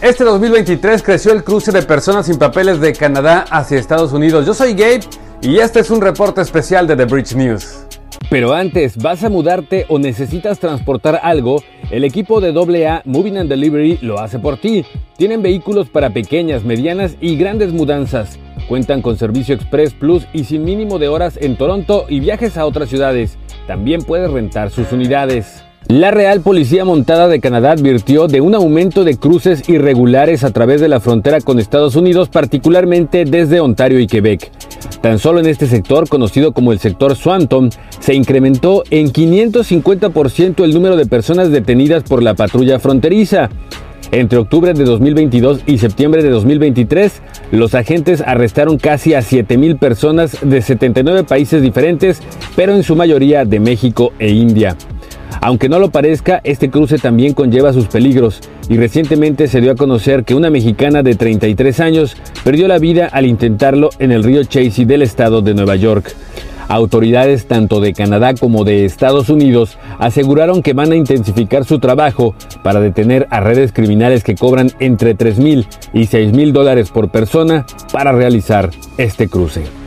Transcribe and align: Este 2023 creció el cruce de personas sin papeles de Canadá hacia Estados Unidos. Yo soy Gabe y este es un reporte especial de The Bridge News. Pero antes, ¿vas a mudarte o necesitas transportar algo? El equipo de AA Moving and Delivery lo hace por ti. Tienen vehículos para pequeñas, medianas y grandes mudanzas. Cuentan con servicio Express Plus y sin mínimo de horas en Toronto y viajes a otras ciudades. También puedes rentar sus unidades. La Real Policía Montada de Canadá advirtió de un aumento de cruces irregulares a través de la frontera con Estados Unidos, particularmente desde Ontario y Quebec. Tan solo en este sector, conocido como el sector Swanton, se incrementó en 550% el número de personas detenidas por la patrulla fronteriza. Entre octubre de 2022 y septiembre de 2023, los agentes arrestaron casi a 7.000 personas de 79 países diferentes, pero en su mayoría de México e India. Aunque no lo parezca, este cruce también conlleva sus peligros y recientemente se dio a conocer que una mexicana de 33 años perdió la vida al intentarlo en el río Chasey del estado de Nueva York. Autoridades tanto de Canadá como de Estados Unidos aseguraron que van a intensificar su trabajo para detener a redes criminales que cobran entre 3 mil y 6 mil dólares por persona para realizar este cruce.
Este 0.00 0.24
2023 0.24 1.02
creció 1.02 1.32
el 1.32 1.44
cruce 1.44 1.72
de 1.72 1.82
personas 1.82 2.26
sin 2.26 2.36
papeles 2.36 2.80
de 2.80 2.92
Canadá 2.92 3.44
hacia 3.50 3.78
Estados 3.78 4.12
Unidos. 4.12 4.44
Yo 4.44 4.52
soy 4.52 4.74
Gabe 4.74 5.00
y 5.40 5.58
este 5.58 5.80
es 5.80 5.90
un 5.90 6.00
reporte 6.00 6.40
especial 6.40 6.86
de 6.86 6.96
The 6.96 7.04
Bridge 7.06 7.34
News. 7.34 7.86
Pero 8.28 8.52
antes, 8.52 8.96
¿vas 8.96 9.22
a 9.24 9.30
mudarte 9.30 9.86
o 9.88 9.98
necesitas 9.98 10.58
transportar 10.58 11.20
algo? 11.22 11.62
El 11.90 12.04
equipo 12.04 12.40
de 12.40 12.50
AA 12.50 13.02
Moving 13.04 13.38
and 13.38 13.48
Delivery 13.48 13.98
lo 14.02 14.18
hace 14.20 14.38
por 14.38 14.58
ti. 14.58 14.84
Tienen 15.16 15.42
vehículos 15.42 15.88
para 15.88 16.10
pequeñas, 16.10 16.64
medianas 16.64 17.16
y 17.20 17.36
grandes 17.36 17.72
mudanzas. 17.72 18.38
Cuentan 18.68 19.02
con 19.02 19.16
servicio 19.16 19.54
Express 19.54 19.94
Plus 19.94 20.26
y 20.32 20.44
sin 20.44 20.64
mínimo 20.64 20.98
de 20.98 21.08
horas 21.08 21.38
en 21.40 21.56
Toronto 21.56 22.06
y 22.08 22.20
viajes 22.20 22.56
a 22.56 22.66
otras 22.66 22.88
ciudades. 22.88 23.38
También 23.66 24.02
puedes 24.02 24.30
rentar 24.30 24.70
sus 24.70 24.90
unidades. 24.92 25.62
La 25.88 26.10
Real 26.10 26.40
Policía 26.40 26.86
Montada 26.86 27.28
de 27.28 27.40
Canadá 27.40 27.72
advirtió 27.72 28.26
de 28.26 28.40
un 28.40 28.54
aumento 28.54 29.04
de 29.04 29.18
cruces 29.18 29.68
irregulares 29.68 30.42
a 30.42 30.50
través 30.50 30.80
de 30.80 30.88
la 30.88 30.98
frontera 30.98 31.42
con 31.42 31.58
Estados 31.58 31.94
Unidos, 31.94 32.30
particularmente 32.30 33.26
desde 33.26 33.60
Ontario 33.60 34.00
y 34.00 34.06
Quebec. 34.06 34.50
Tan 35.02 35.18
solo 35.18 35.40
en 35.40 35.46
este 35.46 35.66
sector, 35.66 36.08
conocido 36.08 36.52
como 36.52 36.72
el 36.72 36.78
sector 36.78 37.14
Swanton, 37.14 37.68
se 38.00 38.14
incrementó 38.14 38.82
en 38.88 39.12
550% 39.12 40.64
el 40.64 40.72
número 40.72 40.96
de 40.96 41.04
personas 41.04 41.50
detenidas 41.50 42.02
por 42.02 42.22
la 42.22 42.32
patrulla 42.32 42.78
fronteriza. 42.78 43.50
Entre 44.10 44.38
octubre 44.38 44.72
de 44.72 44.84
2022 44.84 45.64
y 45.66 45.76
septiembre 45.76 46.22
de 46.22 46.30
2023, 46.30 47.20
los 47.52 47.74
agentes 47.74 48.22
arrestaron 48.22 48.78
casi 48.78 49.12
a 49.12 49.20
7.000 49.20 49.78
personas 49.78 50.38
de 50.40 50.62
79 50.62 51.24
países 51.24 51.60
diferentes, 51.60 52.22
pero 52.56 52.74
en 52.74 52.82
su 52.84 52.96
mayoría 52.96 53.44
de 53.44 53.60
México 53.60 54.12
e 54.18 54.30
India. 54.30 54.76
Aunque 55.44 55.68
no 55.68 55.78
lo 55.78 55.90
parezca, 55.90 56.40
este 56.42 56.70
cruce 56.70 56.96
también 56.96 57.34
conlleva 57.34 57.74
sus 57.74 57.86
peligros 57.86 58.40
y 58.70 58.78
recientemente 58.78 59.46
se 59.46 59.60
dio 59.60 59.72
a 59.72 59.74
conocer 59.74 60.24
que 60.24 60.34
una 60.34 60.48
mexicana 60.48 61.02
de 61.02 61.16
33 61.16 61.80
años 61.80 62.16
perdió 62.42 62.66
la 62.66 62.78
vida 62.78 63.10
al 63.12 63.26
intentarlo 63.26 63.90
en 63.98 64.10
el 64.10 64.24
río 64.24 64.42
Chasey 64.42 64.86
del 64.86 65.02
estado 65.02 65.42
de 65.42 65.52
Nueva 65.52 65.76
York. 65.76 66.14
Autoridades 66.68 67.44
tanto 67.44 67.80
de 67.80 67.92
Canadá 67.92 68.32
como 68.32 68.64
de 68.64 68.86
Estados 68.86 69.28
Unidos 69.28 69.76
aseguraron 69.98 70.62
que 70.62 70.72
van 70.72 70.92
a 70.92 70.96
intensificar 70.96 71.66
su 71.66 71.78
trabajo 71.78 72.34
para 72.62 72.80
detener 72.80 73.26
a 73.28 73.40
redes 73.40 73.70
criminales 73.70 74.24
que 74.24 74.36
cobran 74.36 74.70
entre 74.80 75.14
3 75.14 75.40
mil 75.40 75.66
y 75.92 76.06
6 76.06 76.32
mil 76.32 76.54
dólares 76.54 76.88
por 76.88 77.10
persona 77.10 77.66
para 77.92 78.12
realizar 78.12 78.70
este 78.96 79.28
cruce. 79.28 79.83